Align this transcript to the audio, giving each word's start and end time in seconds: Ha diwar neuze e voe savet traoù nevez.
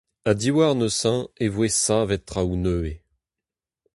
Ha 0.25 0.31
diwar 0.41 0.73
neuze 0.79 1.13
e 1.43 1.47
voe 1.53 1.69
savet 1.83 2.23
traoù 2.27 2.55
nevez. 2.63 2.97